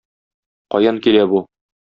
[0.75, 1.45] Каян килә бу?